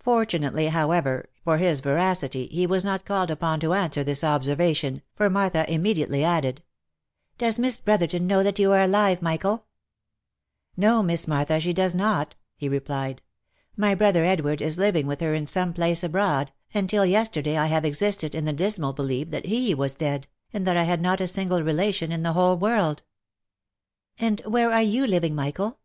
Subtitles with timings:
[0.00, 5.30] Fortunately, however, for his veracity, he was not called upon to answer this observation, for
[5.30, 6.64] Martha immediately added,"
[7.38, 9.62] Does Miss Brotherton know that you are alive, Michael V"
[10.78, 13.22] No, Miss Martha, she does not," he replied;"
[13.76, 17.56] my brother Ed ward is Jiving with her in some place abroad, and till yesterday
[17.56, 21.00] I have existed in the dismal belief that he was dead, and that I had
[21.00, 23.04] not a single relation in the whole world.""
[24.18, 25.78] And where are you living, Michael